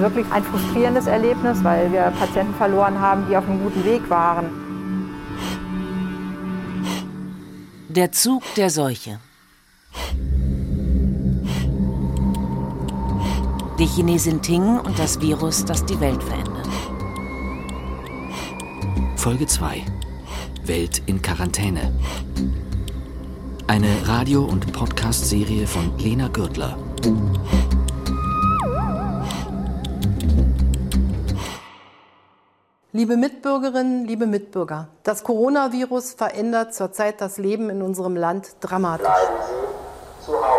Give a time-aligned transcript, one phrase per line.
[0.00, 4.46] wirklich ein frustrierendes Erlebnis, weil wir Patienten verloren haben, die auf einem guten Weg waren.
[7.88, 9.18] Der Zug der Seuche.
[13.78, 16.68] Die Chinesin Ting und das Virus, das die Welt verändert.
[19.16, 19.82] Folge 2.
[20.64, 21.92] Welt in Quarantäne.
[23.66, 26.78] Eine Radio- und Podcast-Serie von Lena Gürtler.
[32.96, 39.06] Liebe Mitbürgerinnen, liebe Mitbürger, das Coronavirus verändert zurzeit das Leben in unserem Land dramatisch.
[39.06, 40.55] Bleiben Sie zu Hause.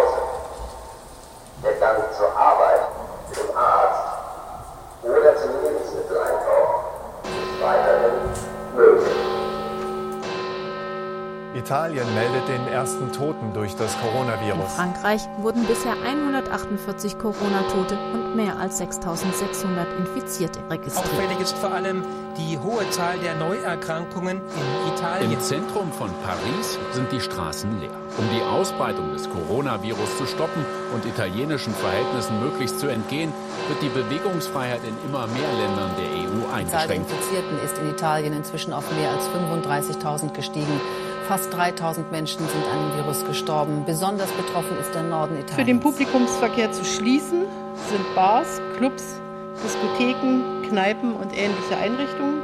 [11.58, 14.74] Italien meldet den ersten Toten durch das In Coronavirus.
[14.76, 21.06] Frankreich wurden bisher 148 Corona-Tote und mehr als 6600 Infizierte registriert.
[21.06, 22.04] Auffällig ist vor allem
[22.38, 25.32] die hohe Zahl der Neuerkrankungen in Italien.
[25.32, 27.90] Im Zentrum von Paris sind die Straßen leer.
[28.18, 33.34] Um die Ausbreitung des Coronavirus zu stoppen und italienischen Verhältnissen möglichst zu entgehen,
[33.68, 37.12] wird die Bewegungsfreiheit in immer mehr Ländern der EU Die Zahl der eingeschränkt.
[37.12, 40.80] Infizierten ist in Italien inzwischen auf mehr als 35.000 gestiegen.
[41.28, 43.84] Fast 3.000 Menschen sind an dem Virus gestorben.
[43.86, 45.56] Besonders betroffen ist der Norden Italiens.
[45.56, 47.42] Für den Publikumsverkehr zu schließen
[47.90, 49.20] sind Bars, Clubs,
[49.62, 52.42] Diskotheken, Kneipen und ähnliche Einrichtungen,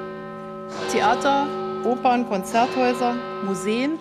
[0.92, 1.48] Theater,
[1.86, 3.92] Opern, Konzerthäuser, Museen.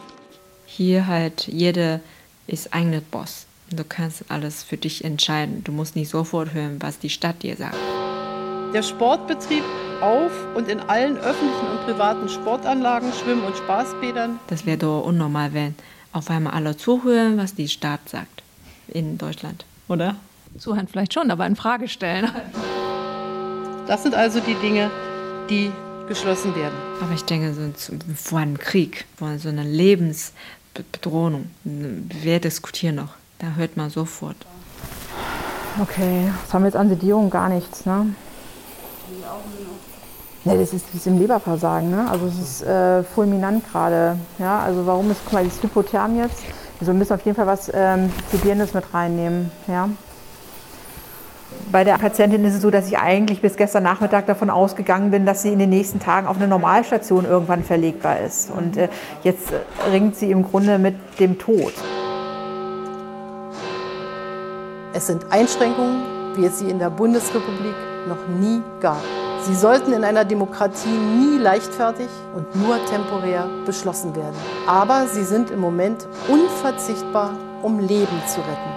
[0.67, 2.01] Hier halt jeder
[2.49, 3.47] ist eigene Boss.
[3.71, 5.63] Du kannst alles für dich entscheiden.
[5.63, 7.77] Du musst nicht sofort hören, was die Stadt dir sagt.
[8.75, 9.63] Der Sportbetrieb
[10.03, 14.39] auf und in allen öffentlichen und privaten Sportanlagen, Schwimm- und Spaßbädern.
[14.49, 15.75] Das wäre doch unnormal, wenn
[16.13, 18.43] auf einmal alle zuhören, was die Stadt sagt
[18.89, 20.17] in Deutschland, oder?
[20.59, 22.31] Zuhören vielleicht schon, aber in Frage stellen.
[23.87, 24.91] Das sind also die Dinge,
[25.49, 25.73] die
[26.09, 26.75] geschlossen werden.
[27.01, 27.63] Aber ich denke, so
[28.15, 33.15] vor einem Krieg, vor so einer Lebensbedrohung, wer diskutiert noch?
[33.39, 34.37] Da hört man sofort.
[35.81, 37.31] Okay, was haben wir jetzt an Sedierung?
[37.31, 38.15] Gar nichts, ne?
[40.45, 42.09] Ne, das ist, das ist im Leberversagen, ne?
[42.11, 44.17] Also es ist äh, fulminant gerade.
[44.39, 46.43] Ja, also warum ist, guck mal, das Hypotherm jetzt.
[46.81, 49.89] Also wir müssen auf jeden Fall was ähm, mit reinnehmen, ja.
[51.71, 55.25] Bei der Patientin ist es so, dass ich eigentlich bis gestern Nachmittag davon ausgegangen bin,
[55.25, 58.51] dass sie in den nächsten Tagen auf eine Normalstation irgendwann verlegbar ist.
[58.51, 58.89] Und äh,
[59.23, 61.73] jetzt äh, ringt sie im Grunde mit dem Tod.
[64.93, 66.03] Es sind Einschränkungen,
[66.35, 67.75] wie es sie in der Bundesrepublik
[68.09, 69.03] noch nie gab.
[69.45, 74.37] Sie sollten in einer Demokratie nie leichtfertig und nur temporär beschlossen werden.
[74.69, 78.71] Aber sie sind im Moment unverzichtbar, um Leben zu retten.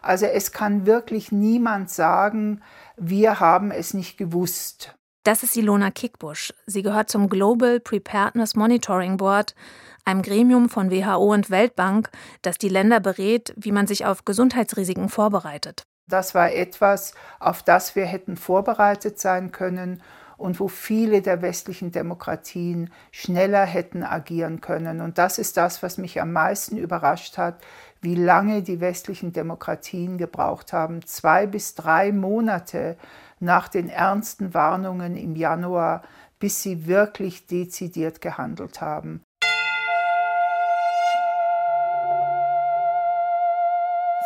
[0.00, 2.62] Also es kann wirklich niemand sagen,
[2.96, 4.94] wir haben es nicht gewusst.
[5.24, 6.54] Das ist Ilona Kickbusch.
[6.64, 9.56] Sie gehört zum Global Preparedness Monitoring Board,
[10.04, 12.08] einem Gremium von WHO und Weltbank,
[12.42, 15.87] das die Länder berät, wie man sich auf Gesundheitsrisiken vorbereitet.
[16.08, 20.02] Das war etwas, auf das wir hätten vorbereitet sein können
[20.38, 25.00] und wo viele der westlichen Demokratien schneller hätten agieren können.
[25.00, 27.60] Und das ist das, was mich am meisten überrascht hat,
[28.00, 31.04] wie lange die westlichen Demokratien gebraucht haben.
[31.04, 32.96] Zwei bis drei Monate
[33.40, 36.02] nach den ernsten Warnungen im Januar,
[36.38, 39.24] bis sie wirklich dezidiert gehandelt haben.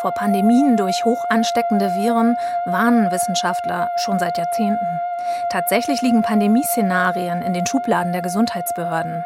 [0.02, 2.36] Vor Pandemien durch hoch ansteckende Viren
[2.66, 5.00] warnen Wissenschaftler schon seit Jahrzehnten.
[5.52, 9.24] Tatsächlich liegen Pandemieszenarien in den Schubladen der Gesundheitsbehörden.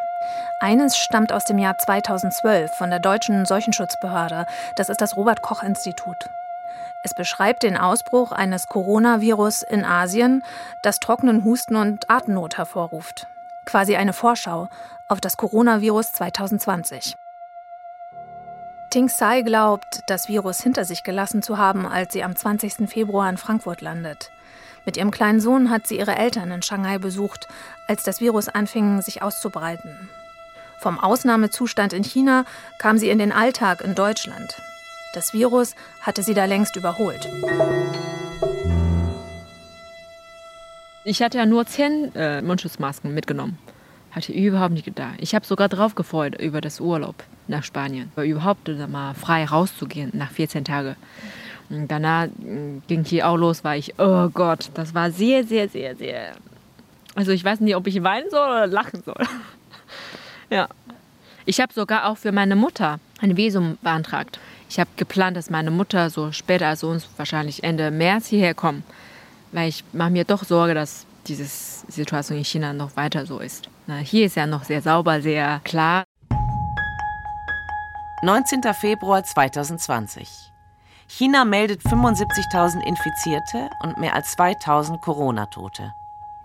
[0.61, 4.45] Eines stammt aus dem Jahr 2012 von der deutschen Seuchenschutzbehörde.
[4.77, 6.29] Das ist das Robert Koch Institut.
[7.03, 10.45] Es beschreibt den Ausbruch eines Coronavirus in Asien,
[10.83, 13.29] das trockenen Husten und Atemnot hervorruft.
[13.65, 14.69] Quasi eine Vorschau
[15.09, 17.17] auf das Coronavirus 2020.
[18.97, 22.89] Ting Sai glaubt, das Virus hinter sich gelassen zu haben, als sie am 20.
[22.89, 24.31] Februar in Frankfurt landet.
[24.87, 27.47] Mit ihrem kleinen Sohn hat sie ihre Eltern in Shanghai besucht,
[27.89, 30.09] als das Virus anfing, sich auszubreiten.
[30.79, 32.47] Vom Ausnahmezustand in China
[32.79, 34.57] kam sie in den Alltag in Deutschland.
[35.13, 37.29] Das Virus hatte sie da längst überholt.
[41.05, 43.59] Ich hatte ja nur zehn äh, Mundschutzmasken mitgenommen.
[44.17, 45.17] Hatte überhaupt nicht gedacht.
[45.19, 47.17] Ich habe sogar drauf gefreut über das Urlaub
[47.49, 48.11] nach Spanien.
[48.17, 50.97] Überhaupt mal frei rauszugehen nach 14 Tagen.
[51.69, 55.69] Und danach mh, ging hier auch los, war ich, oh Gott, das war sehr, sehr,
[55.69, 56.33] sehr, sehr.
[57.15, 59.23] Also ich weiß nicht, ob ich weinen soll oder lachen soll.
[60.51, 60.67] ja.
[61.45, 64.41] Ich habe sogar auch für meine Mutter ein Visum beantragt.
[64.71, 68.83] Ich habe geplant, dass meine Mutter so später als uns wahrscheinlich Ende März hierher kommt,
[69.53, 73.69] weil ich mache mir doch Sorge, dass diese Situation in China noch weiter so ist.
[73.89, 76.05] Na, hier ist ja noch sehr sauber, sehr klar.
[78.23, 78.63] 19.
[78.75, 80.29] Februar 2020.
[81.07, 85.93] China meldet 75.000 Infizierte und mehr als 2.000 Corona-Tote.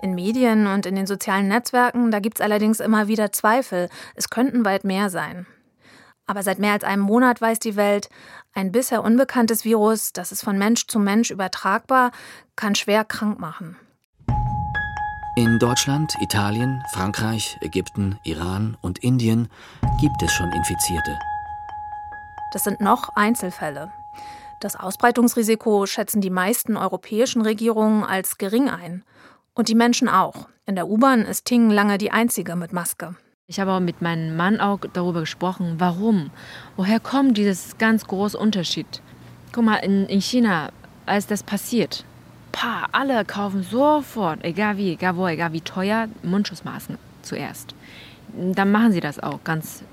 [0.04, 3.90] In Medien und in den sozialen Netzwerken, da gibt es allerdings immer wieder Zweifel.
[4.14, 5.48] Es könnten weit mehr sein.
[6.28, 8.10] Aber seit mehr als einem Monat weiß die Welt,
[8.54, 12.12] ein bisher unbekanntes Virus, das ist von Mensch zu Mensch übertragbar,
[12.56, 13.78] kann schwer krank machen.
[15.38, 19.48] In Deutschland, Italien, Frankreich, Ägypten, Iran und Indien
[20.02, 21.18] gibt es schon Infizierte.
[22.52, 23.94] Das sind noch Einzelfälle.
[24.60, 29.06] Das Ausbreitungsrisiko schätzen die meisten europäischen Regierungen als gering ein.
[29.54, 30.50] Und die Menschen auch.
[30.66, 33.16] In der U-Bahn ist Ting lange die einzige mit Maske.
[33.48, 36.32] Ich habe auch mit meinem Mann auch darüber gesprochen, warum.
[36.76, 39.02] Woher kommt dieses ganz große Unterschied?
[39.54, 40.72] Guck mal, in, in China,
[41.06, 42.04] als das passiert,
[42.52, 47.76] pa, alle kaufen sofort, egal wie, egal wo, egal wie teuer, Mundschutzmasken zuerst.
[48.34, 49.84] Dann machen sie das auch ganz,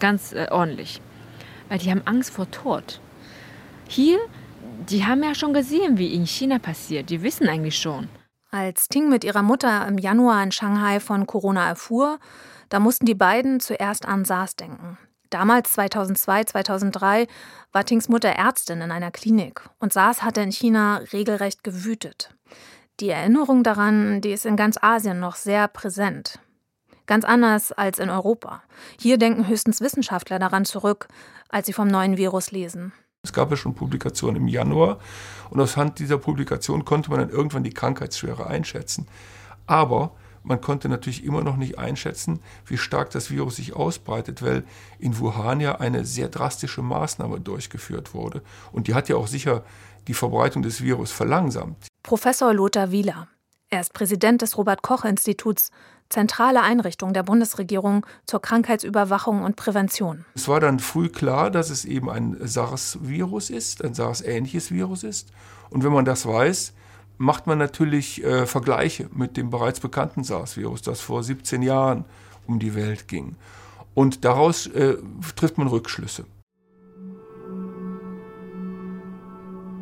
[0.00, 1.00] ganz äh, ordentlich.
[1.68, 3.00] Weil die haben Angst vor Tod.
[3.88, 4.18] Hier,
[4.88, 7.10] die haben ja schon gesehen, wie in China passiert.
[7.10, 8.08] Die wissen eigentlich schon.
[8.50, 12.18] Als Ting mit ihrer Mutter im Januar in Shanghai von Corona erfuhr,
[12.68, 14.98] da mussten die beiden zuerst an SARS denken.
[15.30, 17.26] Damals, 2002, 2003,
[17.72, 22.34] war Tings Mutter Ärztin in einer Klinik und SARS hatte in China regelrecht gewütet.
[23.00, 26.38] Die Erinnerung daran, die ist in ganz Asien noch sehr präsent.
[27.06, 28.62] Ganz anders als in Europa.
[28.98, 31.08] Hier denken höchstens Wissenschaftler daran zurück,
[31.48, 32.92] als sie vom neuen Virus lesen.
[33.22, 34.98] Es gab ja schon Publikationen im Januar
[35.50, 39.08] und aus Hand dieser Publikation konnte man dann irgendwann die Krankheitsschwere einschätzen.
[39.66, 40.12] Aber
[40.44, 44.64] man konnte natürlich immer noch nicht einschätzen, wie stark das Virus sich ausbreitet, weil
[44.98, 48.42] in Wuhan ja eine sehr drastische Maßnahme durchgeführt wurde.
[48.70, 49.64] Und die hat ja auch sicher
[50.06, 51.88] die Verbreitung des Virus verlangsamt.
[52.02, 53.28] Professor Lothar Wieler.
[53.70, 55.70] Er ist Präsident des Robert Koch Instituts
[56.10, 60.24] zentrale Einrichtung der Bundesregierung zur Krankheitsüberwachung und Prävention.
[60.34, 65.30] Es war dann früh klar, dass es eben ein SARS-Virus ist, ein SARS-ähnliches Virus ist.
[65.70, 66.74] Und wenn man das weiß,
[67.24, 72.04] macht man natürlich äh, Vergleiche mit dem bereits bekannten SARS-Virus, das vor 17 Jahren
[72.46, 73.36] um die Welt ging.
[73.94, 74.96] Und daraus äh,
[75.34, 76.26] trifft man Rückschlüsse.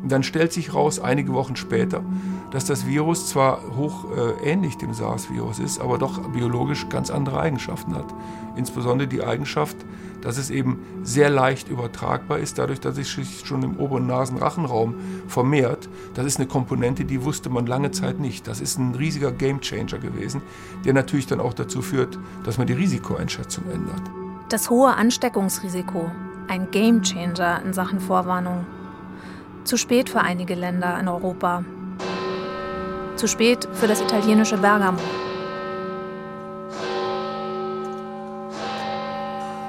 [0.05, 2.03] dann stellt sich raus, einige Wochen später,
[2.51, 7.39] dass das Virus zwar hoch äh, ähnlich dem SARS-Virus ist, aber doch biologisch ganz andere
[7.39, 8.13] Eigenschaften hat.
[8.55, 9.77] Insbesondere die Eigenschaft,
[10.23, 14.95] dass es eben sehr leicht übertragbar ist, dadurch, dass es sich schon im oberen Nasenrachenraum
[15.27, 15.89] vermehrt.
[16.13, 18.47] Das ist eine Komponente, die wusste man lange Zeit nicht.
[18.47, 20.41] Das ist ein riesiger Gamechanger gewesen,
[20.85, 24.01] der natürlich dann auch dazu führt, dass man die Risikoeinschätzung ändert.
[24.49, 26.09] Das hohe Ansteckungsrisiko,
[26.47, 28.65] ein Gamechanger in Sachen Vorwarnung.
[29.65, 31.63] Zu spät für einige Länder in Europa.
[33.15, 34.99] Zu spät für das italienische Bergamo.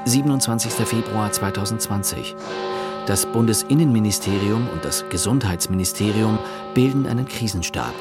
[0.06, 0.86] 27.
[0.86, 2.36] Februar 2020.
[3.06, 6.38] Das Bundesinnenministerium und das Gesundheitsministerium
[6.74, 7.94] bilden einen Krisenstab.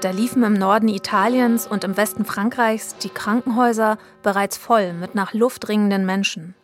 [0.00, 5.32] Da liefen im Norden Italiens und im Westen Frankreichs die Krankenhäuser bereits voll mit nach
[5.32, 6.54] Luft ringenden Menschen.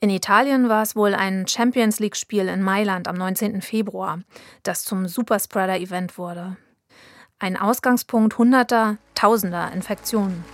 [0.00, 3.62] In Italien war es wohl ein Champions League-Spiel in Mailand am 19.
[3.62, 4.18] Februar,
[4.62, 6.56] das zum Superspreader-Event wurde.
[7.38, 10.44] Ein Ausgangspunkt hunderter, tausender Infektionen.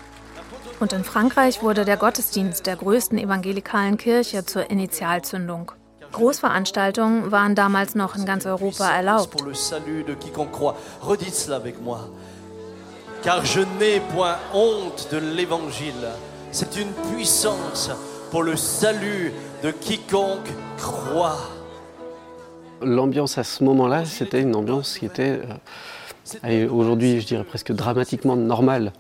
[0.81, 5.73] Und in Frankreich wurde der Gottesdienst der größten evangelikalen Kirche zur Initialzündung.
[6.13, 9.43] Großveranstaltungen waren damals noch in ganz Europa erlaubt.
[13.25, 16.09] Car je n'ai point honte de l'évangile.
[16.53, 17.91] C'est une puissance
[18.31, 19.33] pour le salut
[19.65, 21.51] de quiconque croit.
[22.81, 25.41] L'ambiance à ce moment-là, c'était une ambiance qui était,
[26.45, 28.93] euh, aujourd'hui je dirais presque dramatiquement normale.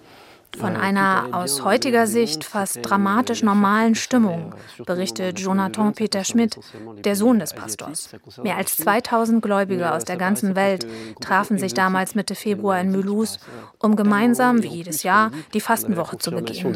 [0.56, 4.54] Von einer aus heutiger Sicht fast dramatisch normalen Stimmung,
[4.86, 6.58] berichtet Jonathan Peter Schmidt,
[7.04, 8.10] der Sohn des Pastors.
[8.42, 10.86] Mehr als 2000 Gläubige aus der ganzen Welt
[11.20, 13.38] trafen sich damals Mitte Februar in Mulhouse,
[13.78, 16.72] um gemeinsam, wie jedes Jahr, die Fastenwoche zu begehen.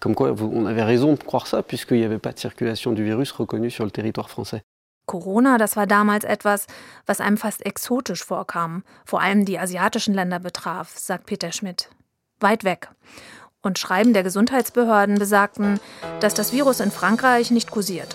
[0.00, 3.04] Comme quoi, on avait raison de croire ça, puisqu'il n'y avait pas de circulation du
[3.04, 4.62] virus reconnue sur le territoire français.
[5.10, 6.68] Corona, das war damals etwas,
[7.04, 11.90] was einem fast exotisch vorkam, vor allem die asiatischen Länder betraf, sagt Peter Schmidt.
[12.38, 12.90] Weit weg.
[13.60, 15.80] Und Schreiben der Gesundheitsbehörden besagten,
[16.20, 18.14] dass das Virus in Frankreich nicht kursiert.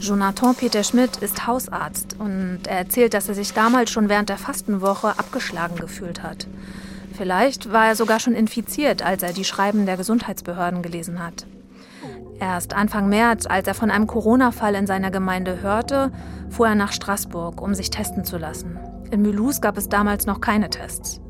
[0.00, 4.38] Jonathan Peter Schmidt ist Hausarzt und er erzählt, dass er sich damals schon während der
[4.38, 6.46] Fastenwoche abgeschlagen gefühlt hat.
[7.12, 11.44] Vielleicht war er sogar schon infiziert, als er die Schreiben der Gesundheitsbehörden gelesen hat.
[12.40, 16.10] Erst Anfang März, als er von einem Corona-Fall in seiner Gemeinde hörte,
[16.48, 18.78] fuhr er nach Straßburg, um sich testen zu lassen.
[19.10, 21.20] In Mulhouse gab es damals noch keine Tests.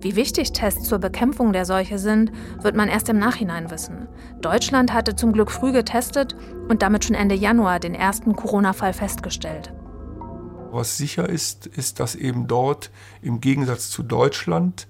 [0.00, 2.32] Wie wichtig Tests zur Bekämpfung der Seuche sind,
[2.62, 4.08] wird man erst im Nachhinein wissen.
[4.40, 6.36] Deutschland hatte zum Glück früh getestet
[6.68, 9.72] und damit schon Ende Januar den ersten Corona-Fall festgestellt.
[10.72, 12.90] Was sicher ist, ist, dass eben dort
[13.22, 14.86] im Gegensatz zu Deutschland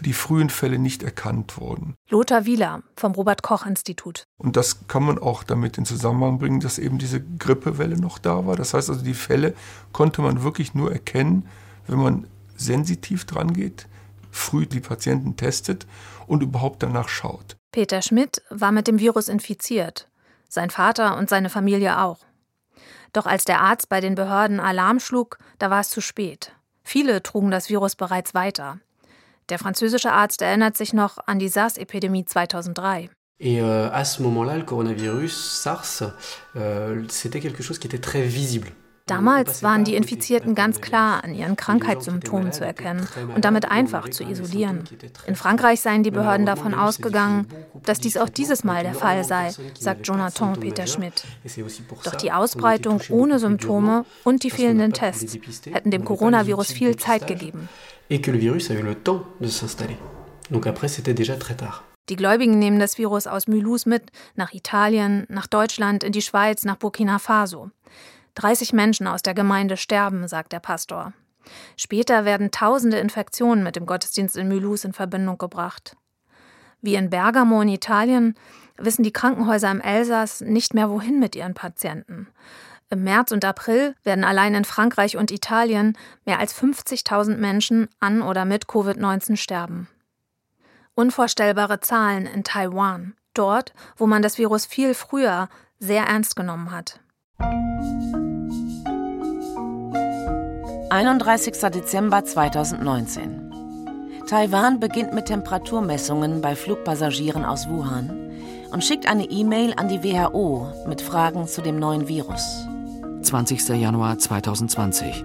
[0.00, 1.94] die frühen Fälle nicht erkannt wurden.
[2.08, 4.24] Lothar Wieler vom Robert Koch Institut.
[4.38, 8.46] Und das kann man auch damit in Zusammenhang bringen, dass eben diese Grippewelle noch da
[8.46, 8.56] war.
[8.56, 9.54] Das heißt also, die Fälle
[9.92, 11.46] konnte man wirklich nur erkennen,
[11.86, 12.26] wenn man
[12.56, 13.88] sensitiv dran geht,
[14.30, 15.86] früh die Patienten testet
[16.26, 17.56] und überhaupt danach schaut.
[17.72, 20.08] Peter Schmidt war mit dem Virus infiziert,
[20.48, 22.18] sein Vater und seine Familie auch.
[23.12, 26.52] Doch als der Arzt bei den Behörden Alarm schlug, da war es zu spät.
[26.82, 28.78] Viele trugen das Virus bereits weiter.
[29.48, 33.10] Der französische Arzt erinnert sich noch an die SARS-Epidemie 2003.
[33.40, 36.02] Et euh, à ce moment-là, le coronavirus SARS,
[36.56, 38.72] euh, c'était quelque chose qui était très visible.
[39.08, 44.22] Damals waren die Infizierten ganz klar an ihren Krankheitssymptomen zu erkennen und damit einfach zu
[44.22, 44.84] isolieren.
[45.26, 47.46] In Frankreich seien die Behörden davon ausgegangen,
[47.84, 51.24] dass dies auch dieses Mal der Fall sei, sagt Jonathan Peter Schmidt.
[52.04, 57.68] Doch die Ausbreitung ohne Symptome und die fehlenden Tests hätten dem Coronavirus viel Zeit gegeben.
[62.08, 66.64] Die Gläubigen nehmen das Virus aus Mulhouse mit, nach Italien, nach Deutschland, in die Schweiz,
[66.64, 67.70] nach Burkina Faso.
[68.38, 71.12] 30 Menschen aus der Gemeinde sterben, sagt der Pastor.
[71.76, 75.96] Später werden tausende Infektionen mit dem Gottesdienst in Mulhouse in Verbindung gebracht.
[76.80, 78.34] Wie in Bergamo in Italien
[78.76, 82.28] wissen die Krankenhäuser im Elsass nicht mehr, wohin mit ihren Patienten.
[82.90, 88.22] Im März und April werden allein in Frankreich und Italien mehr als 50.000 Menschen an
[88.22, 89.88] oder mit Covid-19 sterben.
[90.94, 95.48] Unvorstellbare Zahlen in Taiwan, dort, wo man das Virus viel früher
[95.80, 97.00] sehr ernst genommen hat.
[100.90, 101.52] 31.
[101.70, 103.52] Dezember 2019.
[104.26, 108.10] Taiwan beginnt mit Temperaturmessungen bei Flugpassagieren aus Wuhan
[108.72, 112.66] und schickt eine E-Mail an die WHO mit Fragen zu dem neuen Virus.
[113.20, 113.68] 20.
[113.68, 115.24] Januar 2020.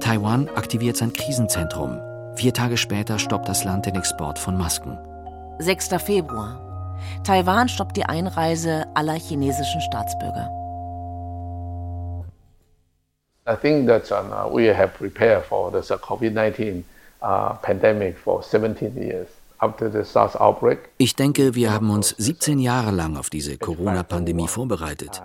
[0.00, 2.00] Taiwan aktiviert sein Krisenzentrum.
[2.34, 4.98] Vier Tage später stoppt das Land den Export von Masken.
[5.60, 5.90] 6.
[6.04, 6.60] Februar.
[7.22, 10.61] Taiwan stoppt die Einreise aller chinesischen Staatsbürger.
[13.44, 16.84] I think that uh, we have prepared for this uh, COVID-19
[17.22, 19.28] uh, pandemic for 17 years.
[20.98, 25.22] Ich denke, wir haben uns 17 Jahre lang auf diese Corona-Pandemie vorbereitet.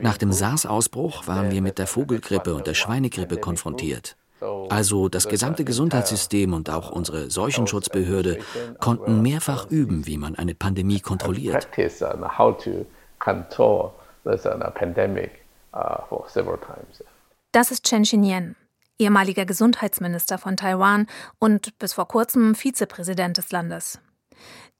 [0.00, 4.16] Nach dem SARS-Ausbruch waren wir mit der Vogelgrippe und der Schweinegrippe konfrontiert.
[4.68, 8.38] Also das gesamte Gesundheitssystem und auch unsere Seuchenschutzbehörde
[8.80, 11.68] konnten mehrfach üben, wie man eine Pandemie kontrolliert.
[17.52, 18.56] Das ist Chen Xinyan,
[18.98, 21.06] ehemaliger Gesundheitsminister von Taiwan
[21.38, 24.00] und bis vor kurzem Vizepräsident des Landes.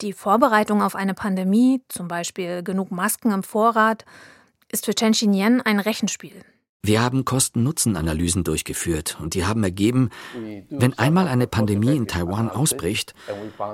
[0.02, 4.04] Die Vorbereitung auf eine Pandemie, zum Beispiel genug Masken im Vorrat,
[4.70, 6.44] ist für Chen Xinyan ein Rechenspiel.
[6.82, 10.10] Wir haben Kosten-Nutzen-Analysen durchgeführt und die haben ergeben,
[10.68, 13.14] wenn einmal eine Pandemie in Taiwan ausbricht,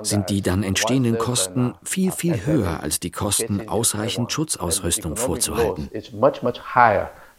[0.03, 5.89] sind die dann entstehenden Kosten viel, viel höher als die Kosten, ausreichend Schutzausrüstung vorzuhalten.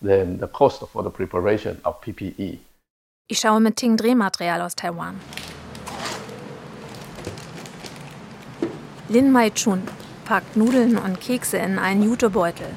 [0.00, 2.58] Than the cost for the preparation of PPE.
[3.28, 5.20] Ich schaue mit Ting Drehmaterial aus Taiwan.
[9.08, 9.82] Lin Mai Chun
[10.24, 12.68] packt Nudeln und Kekse in einen Jutebeutel.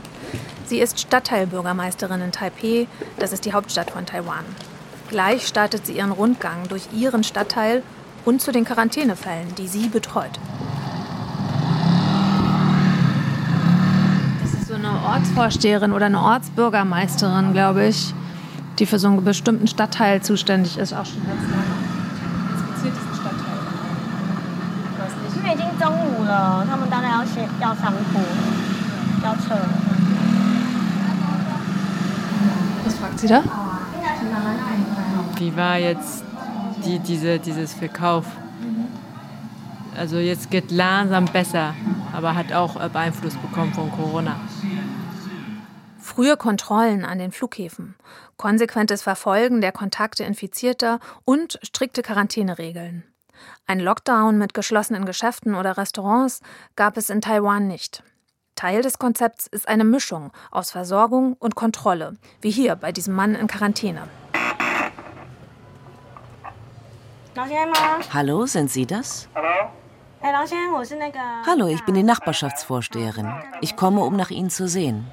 [0.65, 4.45] Sie ist Stadtteilbürgermeisterin in Taipeh, das ist die Hauptstadt von Taiwan.
[5.09, 7.81] Gleich startet sie ihren Rundgang durch ihren Stadtteil
[8.25, 10.39] und zu den Quarantänefällen, die sie betreut.
[14.89, 18.14] eine Ortsvorsteherin oder eine Ortsbürgermeisterin, glaube ich,
[18.78, 21.64] die für so einen bestimmten Stadtteil zuständig ist, auch schon ganz lange.
[22.52, 23.58] Inspiziert diesen Stadtteil.
[24.92, 25.37] Ich weiß nicht.
[25.37, 28.20] 因为已经中午了，他们当然要先要上课，
[29.25, 29.54] 要撤。
[32.84, 33.42] Was fragt sie da?
[35.37, 36.25] Wie war jetzt
[36.84, 38.25] die, diese, dieses Verkauf?
[39.96, 41.73] Also jetzt geht langsam besser,
[42.12, 44.37] aber hat auch Beeinfluss bekommen von Corona.
[46.19, 47.95] Frühe Kontrollen an den Flughäfen,
[48.35, 53.05] konsequentes Verfolgen der Kontakte Infizierter und strikte Quarantäneregeln.
[53.67, 56.41] Ein Lockdown mit geschlossenen Geschäften oder Restaurants
[56.75, 58.03] gab es in Taiwan nicht.
[58.55, 63.33] Teil des Konzepts ist eine Mischung aus Versorgung und Kontrolle, wie hier bei diesem Mann
[63.33, 64.01] in Quarantäne.
[68.13, 69.29] Hallo, sind Sie das?
[70.21, 73.31] Hallo, ich bin die Nachbarschaftsvorsteherin.
[73.61, 75.09] Ich komme, um nach Ihnen zu sehen.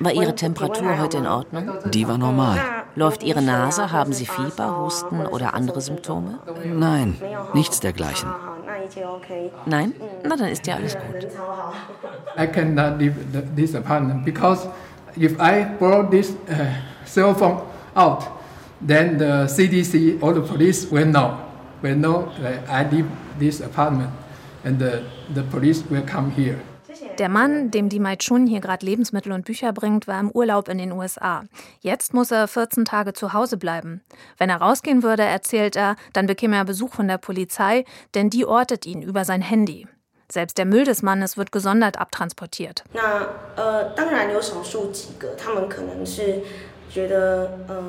[0.00, 1.70] War Ihre Temperatur heute in Ordnung?
[1.90, 2.58] Die war normal.
[2.94, 3.92] Läuft Ihre Nase?
[3.92, 6.38] Haben Sie Fieber, Husten oder andere Symptome?
[6.64, 7.16] Nein,
[7.52, 8.30] nichts dergleichen.
[9.66, 9.92] Nein?
[10.24, 11.28] Na, dann ist ja alles gut.
[12.38, 13.14] I cannot leave
[13.54, 14.66] this apartment because
[15.14, 16.64] if I brought this uh,
[17.04, 17.60] cell phone
[17.94, 18.22] out,
[18.80, 21.36] then the CDC or the police will know,
[21.82, 23.06] will know that I leave
[23.38, 24.08] this apartment
[24.64, 25.02] and the,
[25.34, 26.58] the police will come here.
[27.18, 30.68] Der Mann, dem die Mai Chun hier gerade Lebensmittel und Bücher bringt, war im Urlaub
[30.68, 31.44] in den USA.
[31.80, 34.02] Jetzt muss er 14 Tage zu Hause bleiben.
[34.38, 38.46] Wenn er rausgehen würde, erzählt er, dann bekäme er Besuch von der Polizei, denn die
[38.46, 39.86] ortet ihn über sein Handy.
[40.30, 42.84] Selbst der Müll des Mannes wird gesondert abtransportiert.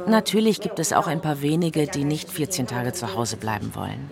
[0.07, 4.09] Natürlich gibt es auch ein paar wenige, die nicht 14 Tage zu Hause bleiben wollen.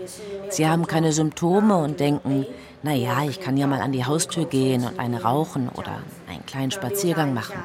[0.50, 2.46] Sie haben keine Symptome und denken,
[2.84, 6.72] naja, ich kann ja mal an die Haustür gehen und eine rauchen oder einen kleinen
[6.72, 7.64] Spaziergang machen.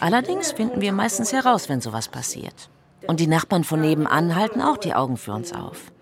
[0.00, 2.70] Allerdings finden wir meistens heraus, wenn sowas passiert.
[3.06, 5.92] Und die Nachbarn von nebenan halten auch die Augen für uns auf.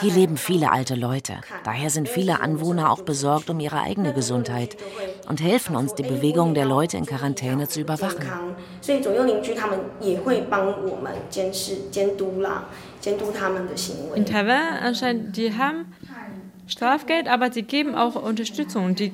[0.00, 1.40] Hier leben viele alte Leute.
[1.64, 4.76] Daher sind viele Anwohner auch besorgt um ihre eigene Gesundheit
[5.28, 8.26] und helfen uns, die Bewegung der Leute in Quarantäne zu überwachen.
[14.14, 15.92] In Taiwan anscheinend, die haben
[16.66, 18.94] Strafgeld, aber sie geben auch Unterstützung.
[18.94, 19.12] Die,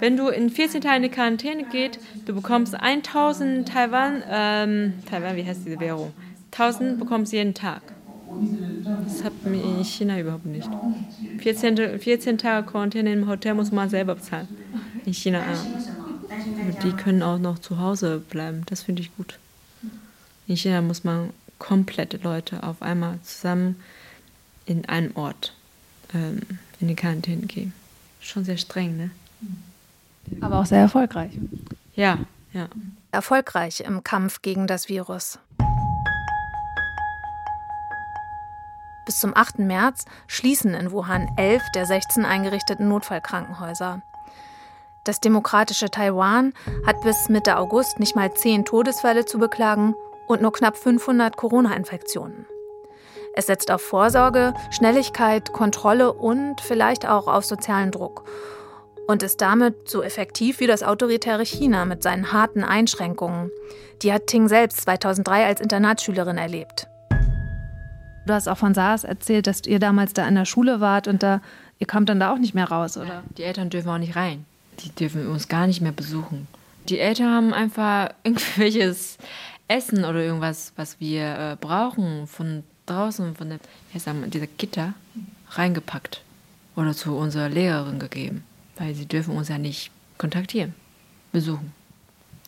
[0.00, 5.44] wenn du in 14 Tagen in Quarantäne gehst, du bekommst 1000 Taiwan, ähm, Taiwan, wie
[5.44, 6.12] heißt diese Währung?
[6.50, 7.82] 1000 bekommst jeden Tag.
[9.04, 10.68] Das hat mir in China überhaupt nicht.
[11.38, 14.48] 14, 14 Tage Quarantäne im Hotel muss man selber bezahlen.
[15.04, 16.72] In China ja.
[16.82, 18.62] die können auch noch zu Hause bleiben.
[18.66, 19.38] Das finde ich gut.
[20.46, 23.76] In China muss man komplette Leute auf einmal zusammen
[24.66, 25.54] in einem Ort
[26.14, 26.40] ähm,
[26.80, 27.72] in die Quarantäne gehen.
[28.20, 29.10] Schon sehr streng, ne?
[30.40, 31.32] Aber auch sehr erfolgreich.
[31.94, 32.18] Ja,
[32.52, 32.68] ja.
[33.10, 35.38] Erfolgreich im Kampf gegen das Virus.
[39.04, 39.58] Bis zum 8.
[39.58, 44.02] März schließen in Wuhan elf der 16 eingerichteten Notfallkrankenhäuser.
[45.04, 46.52] Das demokratische Taiwan
[46.86, 49.96] hat bis Mitte August nicht mal zehn Todesfälle zu beklagen
[50.28, 52.46] und nur knapp 500 Corona-Infektionen.
[53.34, 58.24] Es setzt auf Vorsorge, Schnelligkeit, Kontrolle und vielleicht auch auf sozialen Druck
[59.08, 63.50] und ist damit so effektiv wie das autoritäre China mit seinen harten Einschränkungen.
[64.02, 66.86] Die hat Ting selbst 2003 als Internatsschülerin erlebt.
[68.26, 71.22] Du hast auch von SARS erzählt, dass ihr damals da in der Schule wart und
[71.22, 71.40] da
[71.78, 73.24] ihr kamt dann da auch nicht mehr raus, oder?
[73.36, 74.44] Die Eltern dürfen auch nicht rein.
[74.80, 76.46] Die dürfen uns gar nicht mehr besuchen.
[76.88, 79.18] Die Eltern haben einfach irgendwelches
[79.68, 83.58] Essen oder irgendwas, was wir äh, brauchen, von draußen von der,
[83.92, 84.94] wie sagen, dieser Gitter
[85.50, 86.22] reingepackt
[86.76, 88.44] oder zu unserer Lehrerin gegeben,
[88.76, 90.74] weil sie dürfen uns ja nicht kontaktieren,
[91.32, 91.72] besuchen.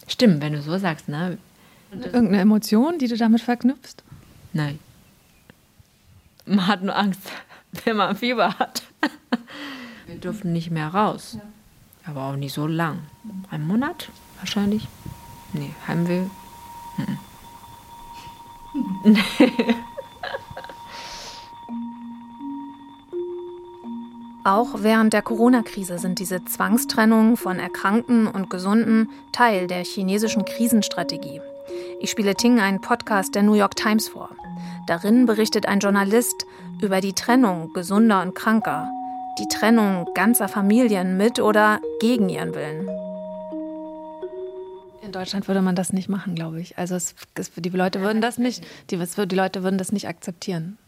[0.07, 1.39] Stimmt, wenn du so sagst, ne?
[1.91, 4.03] Irgendeine Emotion, die du damit verknüpfst?
[4.53, 4.79] Nein.
[6.47, 7.21] Man hat nur Angst,
[7.85, 8.83] wenn man Fieber hat.
[10.07, 11.39] Wir durften nicht mehr raus.
[12.07, 12.99] Aber auch nicht so lang.
[13.51, 14.87] Ein Monat wahrscheinlich?
[15.55, 16.25] Nee, Heimweh?
[16.97, 17.19] Hm.
[19.05, 19.75] Nee.
[24.47, 31.41] Auch während der Corona-Krise sind diese Zwangstrennungen von Erkrankten und Gesunden Teil der chinesischen Krisenstrategie.
[31.99, 34.29] Ich spiele Ting einen Podcast der New York Times vor.
[34.87, 36.47] Darin berichtet ein Journalist
[36.83, 38.91] über die Trennung gesunder und kranker,
[39.39, 42.89] die Trennung ganzer Familien mit oder gegen ihren Willen.
[45.03, 46.79] In Deutschland würde man das nicht machen, glaube ich.
[46.79, 50.79] Also es, es, die Leute würden das nicht, die, die Leute würden das nicht akzeptieren.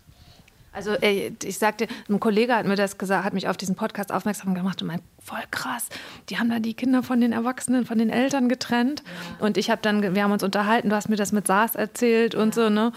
[0.76, 4.54] Also ich sagte, ein Kollege hat mir das gesagt, hat mich auf diesen Podcast aufmerksam
[4.54, 5.88] gemacht und meint, voll krass,
[6.28, 9.02] die haben da die Kinder von den Erwachsenen, von den Eltern getrennt.
[9.38, 12.34] Und ich habe dann, wir haben uns unterhalten, du hast mir das mit SARS erzählt
[12.34, 12.92] und so, ne?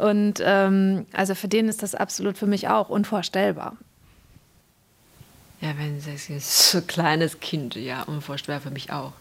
[0.00, 3.76] Und ähm, also für den ist das absolut für mich auch unvorstellbar.
[5.60, 9.12] Ja, wenn das ist so ein kleines Kind, ja, unvorstellbar für mich auch.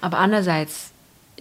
[0.00, 0.92] Aber andererseits,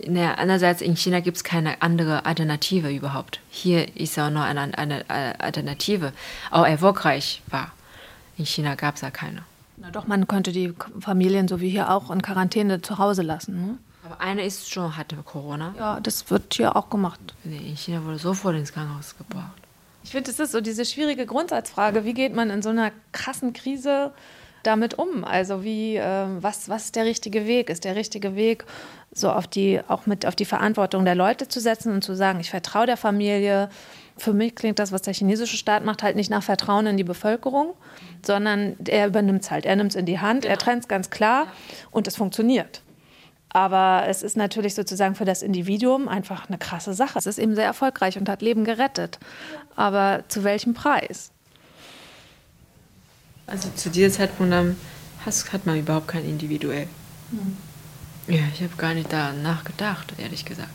[0.08, 3.42] Ne, einerseits in China gibt es keine andere Alternative überhaupt.
[3.50, 6.14] Hier ist auch noch eine, eine, eine Alternative,
[6.50, 7.74] auch erfolgreich war.
[8.38, 9.44] In China gab es ja keine.
[9.78, 13.68] Na doch, man könnte die Familien so wie hier auch in Quarantäne zu Hause lassen.
[13.68, 13.78] Ne?
[14.12, 15.74] Aber eine ist schon, hatte Corona.
[15.78, 17.20] Ja, das wird hier auch gemacht.
[17.44, 19.62] Nee, in China wurde sofort ins Krankenhaus gebracht.
[20.04, 23.54] Ich finde, es ist so diese schwierige Grundsatzfrage, wie geht man in so einer krassen
[23.54, 24.12] Krise
[24.64, 25.24] damit um?
[25.24, 27.70] Also wie, äh, was, was ist der richtige Weg?
[27.70, 28.66] Ist der richtige Weg,
[29.14, 32.40] so auf die, auch mit auf die Verantwortung der Leute zu setzen und zu sagen,
[32.40, 33.70] ich vertraue der Familie.
[34.18, 37.04] Für mich klingt das, was der chinesische Staat macht, halt nicht nach Vertrauen in die
[37.06, 37.76] Bevölkerung,
[38.26, 39.66] sondern er übernimmt es halt.
[39.66, 40.54] Er nimmt es in die Hand, genau.
[40.54, 41.48] er trennt es ganz klar
[41.92, 42.82] und es funktioniert.
[43.54, 47.20] Aber es ist natürlich sozusagen für das Individuum einfach eine krasse Sache.
[47.20, 49.20] Es ist eben sehr erfolgreich und hat Leben gerettet.
[49.76, 51.32] Aber zu welchem Preis?
[53.48, 56.88] Also zu diesem Zeitpunkt hat man überhaupt kein individuell.
[57.32, 57.58] Mhm.
[58.28, 60.70] Ja, ich habe gar nicht da nachgedacht, ehrlich gesagt.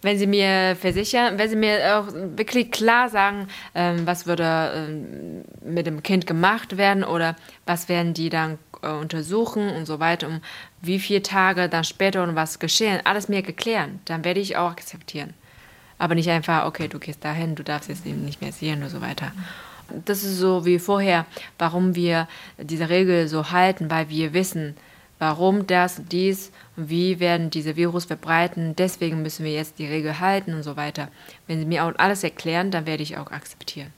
[0.00, 5.44] Wenn Sie mir versichern, wenn Sie mir auch wirklich klar sagen, ähm, was würde ähm,
[5.64, 7.34] mit dem Kind gemacht werden oder
[7.66, 10.40] was werden die dann äh, untersuchen und so weiter, um
[10.80, 14.70] wie viele Tage dann später und was geschehen, alles mir geklärt, dann werde ich auch
[14.70, 15.34] akzeptieren.
[15.98, 18.90] Aber nicht einfach, okay, du gehst dahin, du darfst jetzt eben nicht mehr sehen und
[18.90, 19.32] so weiter.
[20.04, 21.26] Das ist so wie vorher,
[21.58, 24.76] warum wir diese Regel so halten, weil wir wissen,
[25.18, 28.74] warum das, dies und wie werden diese Virus verbreiten.
[28.76, 31.08] Deswegen müssen wir jetzt die Regel halten und so weiter.
[31.46, 33.92] Wenn Sie mir auch alles erklären, dann werde ich auch akzeptieren.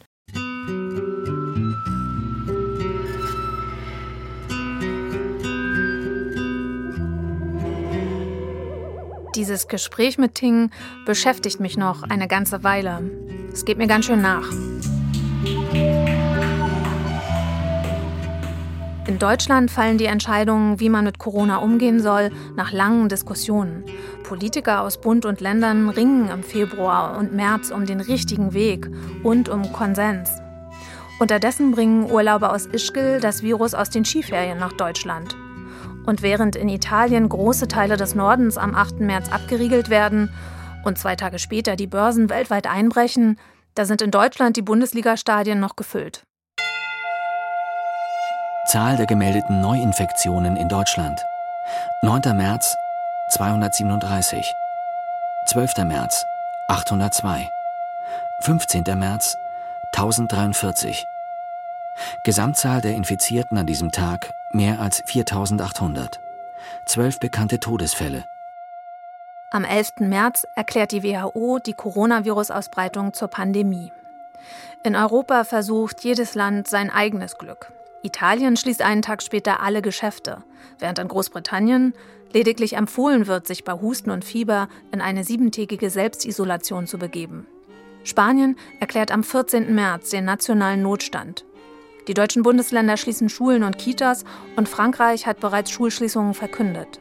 [9.36, 10.70] Dieses Gespräch mit Ting
[11.06, 13.10] beschäftigt mich noch eine ganze Weile.
[13.52, 14.46] Es geht mir ganz schön nach.
[19.10, 23.82] In Deutschland fallen die Entscheidungen, wie man mit Corona umgehen soll, nach langen Diskussionen.
[24.22, 28.88] Politiker aus Bund und Ländern ringen im Februar und März um den richtigen Weg
[29.24, 30.30] und um Konsens.
[31.18, 35.36] Unterdessen bringen Urlauber aus Ischgl das Virus aus den Skiferien nach Deutschland.
[36.06, 39.00] Und während in Italien große Teile des Nordens am 8.
[39.00, 40.30] März abgeriegelt werden
[40.84, 43.40] und zwei Tage später die Börsen weltweit einbrechen,
[43.74, 46.22] da sind in Deutschland die Bundesliga-Stadien noch gefüllt.
[48.70, 51.24] Zahl der gemeldeten Neuinfektionen in Deutschland.
[52.02, 52.36] 9.
[52.36, 52.76] März
[53.30, 54.54] 237.
[55.46, 55.78] 12.
[55.78, 56.24] März
[56.68, 57.50] 802.
[58.42, 58.84] 15.
[58.96, 59.36] März
[59.92, 61.04] 1043.
[62.22, 66.20] Gesamtzahl der Infizierten an diesem Tag mehr als 4800.
[66.84, 68.24] Zwölf bekannte Todesfälle.
[69.50, 69.94] Am 11.
[69.98, 73.92] März erklärt die WHO die Coronavirus-Ausbreitung zur Pandemie.
[74.84, 77.72] In Europa versucht jedes Land sein eigenes Glück.
[78.02, 80.44] Italien schließt einen Tag später alle Geschäfte,
[80.78, 81.94] während in Großbritannien
[82.32, 87.46] lediglich empfohlen wird, sich bei Husten und Fieber in eine siebentägige Selbstisolation zu begeben.
[88.04, 89.74] Spanien erklärt am 14.
[89.74, 91.44] März den nationalen Notstand.
[92.08, 94.24] Die deutschen Bundesländer schließen Schulen und Kitas
[94.56, 97.00] und Frankreich hat bereits Schulschließungen verkündet.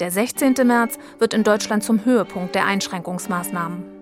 [0.00, 0.54] Der 16.
[0.64, 3.95] März wird in Deutschland zum Höhepunkt der Einschränkungsmaßnahmen.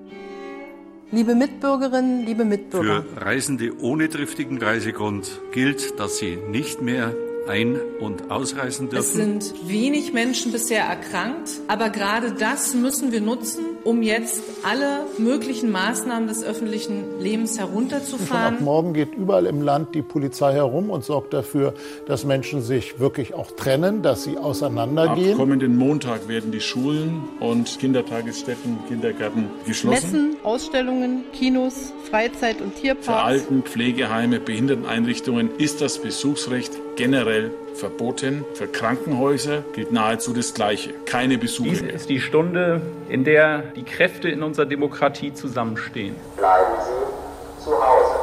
[1.15, 3.05] Liebe Mitbürgerinnen, liebe Mitbürger.
[3.05, 7.15] Für Reisende ohne triftigen Reisegrund gilt, dass sie nicht mehr
[7.47, 9.05] ein- und ausreisen dürfen.
[9.05, 15.07] Es sind wenig Menschen bisher erkrankt, aber gerade das müssen wir nutzen, um jetzt alle
[15.19, 18.57] möglichen Maßnahmen des öffentlichen Lebens herunterzufahren.
[18.57, 21.75] Schon ab morgen geht überall im Land die Polizei herum und sorgt dafür,
[22.07, 25.33] dass Menschen sich wirklich auch trennen, dass sie auseinandergehen.
[25.33, 29.95] Ab kommenden Montag werden die Schulen und Kindertagesstätten, Kindergärten geschlossen.
[29.95, 33.07] Messen, Ausstellungen, Kinos, Freizeit- und Tierparks.
[33.07, 38.45] Für Alten, Pflegeheime, Behinderteneinrichtungen ist das Besuchsrecht generell verboten.
[38.55, 40.91] Für Krankenhäuser gilt nahezu das Gleiche.
[41.07, 41.93] Keine Besuche Dies mehr.
[41.95, 46.15] ist die Stunde, in der die Kräfte in unserer Demokratie zusammenstehen.
[46.37, 48.15] Bleiben Sie zu Hause.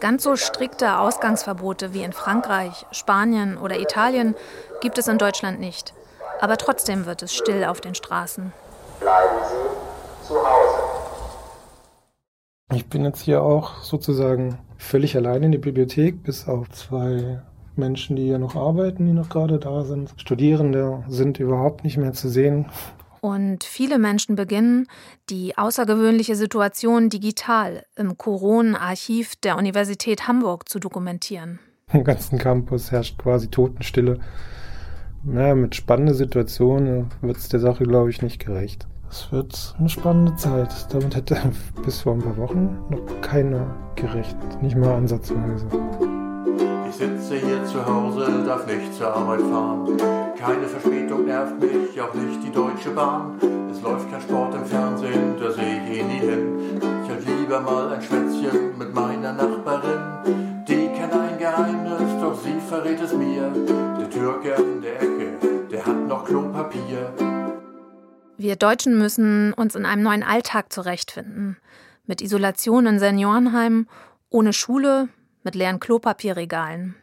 [0.00, 4.34] Ganz so strikte Ausgangsverbote wie in Frankreich, Spanien oder Italien
[4.80, 5.94] gibt es in Deutschland nicht.
[6.40, 8.52] Aber trotzdem wird es still auf den Straßen.
[9.00, 10.78] Bleiben Sie zu Hause.
[12.74, 17.40] Ich bin jetzt hier auch sozusagen völlig allein in die Bibliothek, bis auf zwei
[17.78, 20.14] Menschen, die hier noch arbeiten, die noch gerade da sind.
[20.16, 22.66] Studierende sind überhaupt nicht mehr zu sehen.
[23.20, 24.86] Und viele Menschen beginnen,
[25.30, 31.58] die außergewöhnliche Situation digital im Corona-Archiv der Universität Hamburg zu dokumentieren.
[31.92, 34.20] Im ganzen Campus herrscht quasi Totenstille.
[35.24, 38.86] Naja, mit spannenden Situationen wird es der Sache, glaube ich, nicht gerecht.
[39.10, 40.92] Es wird eine spannende Zeit.
[40.92, 41.36] Damit hätte
[41.84, 44.62] bis vor ein paar Wochen noch keiner gerechnet.
[44.62, 45.66] Nicht mal ansatzweise.
[46.88, 49.96] Ich sitze hier zu Hause, darf nicht zur Arbeit fahren.
[50.38, 53.38] Keine Verspätung nervt mich, auch nicht die Deutsche Bahn.
[53.70, 56.80] Es läuft kein Sport im Fernsehen, da sehe ich eh nie hin.
[57.02, 60.64] Ich hält lieber mal ein Schwätzchen mit meiner Nachbarin.
[60.68, 63.50] Die kennt ein Geheimnis, doch sie verrät es mir.
[63.98, 65.38] Der Türke in der Ecke,
[65.70, 67.12] der hat noch Klopapier.
[68.36, 71.56] Wir Deutschen müssen uns in einem neuen Alltag zurechtfinden.
[72.06, 73.88] Mit Isolation in Seniorenheimen,
[74.30, 75.08] ohne Schule,
[75.45, 76.95] mit leeren Klopapierregalen.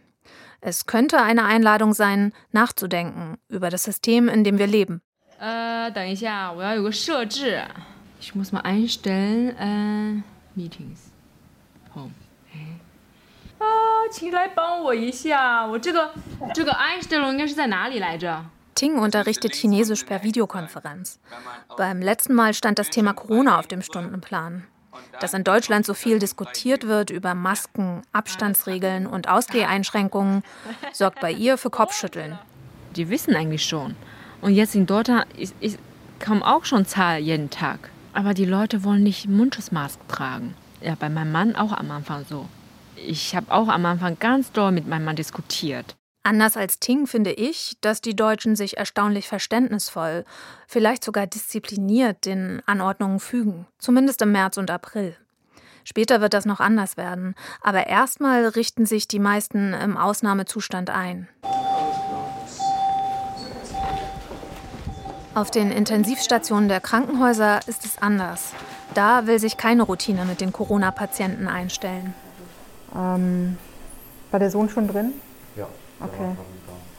[0.61, 5.03] Es könnte eine Einladung sein, nachzudenken über das System, in dem wir leben.
[5.41, 6.13] Äh,
[8.21, 10.23] ich muss mal einstellen, äh,
[10.55, 11.13] Meetings.
[11.95, 12.13] Home.
[13.61, 13.65] 啊，
[14.13, 16.13] 请来帮我一下，我这个
[16.55, 18.45] 这个 Einstellung 应该是在哪里来着？
[18.77, 21.19] Ting unterrichtet Chinesisch per Videokonferenz.
[21.77, 24.69] Beim letzten Mal stand das Thema Corona auf dem Stundenplan.
[25.20, 30.44] Dass in Deutschland so viel diskutiert wird über Masken, Abstandsregeln und Ausgeheinschränkungen,
[30.92, 32.38] sorgt bei ihr für Kopfschütteln.
[32.96, 33.96] Die wissen eigentlich schon.
[34.42, 35.80] Und jetzt in Deutschland ist, ist,
[36.24, 37.90] kommen auch schon Zahlen jeden Tag.
[38.14, 40.54] Aber die Leute wollen nicht Mundschutzmasken tragen.
[40.82, 42.48] Ja, bei meinem Mann auch am Anfang so.
[42.96, 45.96] Ich habe auch am Anfang ganz doll mit meinem Mann diskutiert.
[46.26, 50.24] Anders als Ting finde ich, dass die Deutschen sich erstaunlich verständnisvoll,
[50.68, 55.18] vielleicht sogar diszipliniert den Anordnungen fügen, zumindest im März und April.
[55.84, 61.28] Später wird das noch anders werden, aber erstmal richten sich die meisten im Ausnahmezustand ein.
[65.36, 68.54] Auf den Intensivstationen der Krankenhäuser ist es anders.
[68.94, 72.14] Da will sich keine Routine mit den Corona-Patienten einstellen.
[72.96, 73.58] Ähm,
[74.32, 75.14] war der Sohn schon drin?
[76.00, 76.36] Okay.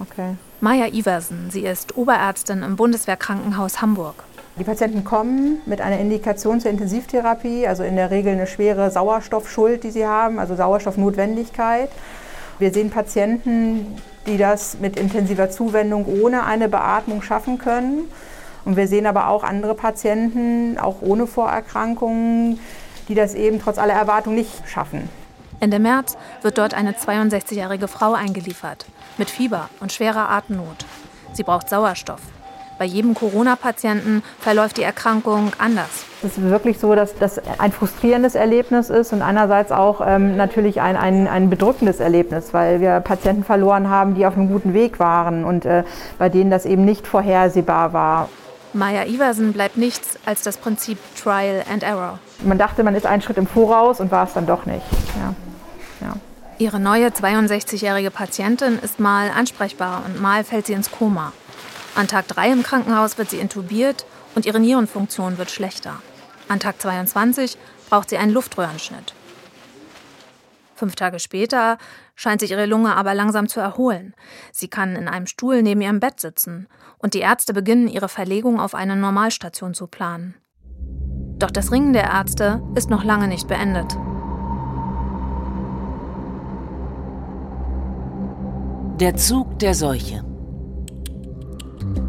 [0.00, 0.36] okay.
[0.60, 4.24] Maja Iversen, sie ist Oberärztin im Bundeswehrkrankenhaus Hamburg.
[4.56, 9.82] Die Patienten kommen mit einer Indikation zur Intensivtherapie, also in der Regel eine schwere Sauerstoffschuld,
[9.82, 11.90] die sie haben, also Sauerstoffnotwendigkeit.
[12.60, 18.04] Wir sehen Patienten, die das mit intensiver Zuwendung ohne eine Beatmung schaffen können.
[18.64, 22.60] Und wir sehen aber auch andere Patienten, auch ohne Vorerkrankungen,
[23.08, 25.08] die das eben trotz aller Erwartungen nicht schaffen.
[25.60, 28.86] Ende März wird dort eine 62-jährige Frau eingeliefert
[29.18, 30.84] mit Fieber und schwerer Atemnot.
[31.32, 32.20] Sie braucht Sauerstoff.
[32.78, 36.06] Bei jedem Corona-Patienten verläuft die Erkrankung anders.
[36.24, 40.80] Es ist wirklich so, dass das ein frustrierendes Erlebnis ist und einerseits auch ähm, natürlich
[40.80, 44.98] ein, ein, ein bedrückendes Erlebnis, weil wir Patienten verloren haben, die auf einem guten Weg
[44.98, 45.84] waren und äh,
[46.18, 48.28] bei denen das eben nicht vorhersehbar war.
[48.72, 52.18] Maya Iversen bleibt nichts als das Prinzip Trial and Error.
[52.44, 54.84] Man dachte, man ist einen Schritt im Voraus und war es dann doch nicht.
[55.18, 55.34] Ja.
[56.06, 56.14] Ja.
[56.58, 61.32] Ihre neue 62-jährige Patientin ist mal ansprechbar und mal fällt sie ins Koma.
[61.94, 64.04] An Tag 3 im Krankenhaus wird sie intubiert
[64.34, 66.00] und ihre Nierenfunktion wird schlechter.
[66.48, 67.56] An Tag 22
[67.88, 69.14] braucht sie einen Luftröhrenschnitt.
[70.76, 71.78] Fünf Tage später
[72.14, 74.14] scheint sich ihre Lunge aber langsam zu erholen.
[74.52, 78.60] Sie kann in einem Stuhl neben ihrem Bett sitzen und die Ärzte beginnen, ihre Verlegung
[78.60, 80.34] auf eine Normalstation zu planen.
[81.38, 83.96] Doch das Ringen der Ärzte ist noch lange nicht beendet.
[89.00, 90.24] Der Zug der Seuche.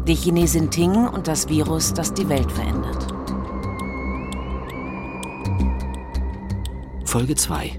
[0.06, 3.08] Die Chinesin Ting und das Virus, das die Welt verändert.
[7.04, 7.72] Folge 2.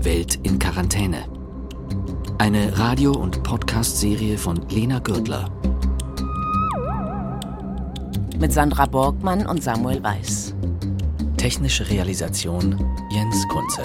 [0.00, 1.24] Welt in Quarantäne.
[2.38, 5.48] Eine Radio- und Podcast-Serie von Lena Gürtler.
[8.40, 10.53] Mit Sandra Borgmann und Samuel Weiß.
[11.44, 12.74] Technische Realisation
[13.10, 13.82] Jens Kunze.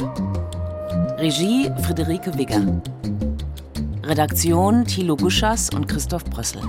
[1.17, 2.81] Regie Friederike Wigger.
[4.01, 6.61] Redaktion Thilo Guschas und Christoph Brössel.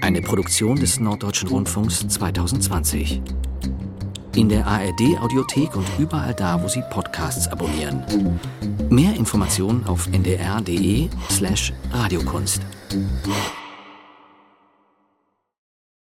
[0.00, 3.20] Eine Produktion des Norddeutschen Rundfunks 2020.
[4.36, 8.04] In der ARD Audiothek und überall da, wo Sie Podcasts abonnieren.
[8.90, 11.10] Mehr Informationen auf ndr.de/radiokunst.
[11.32, 11.72] slash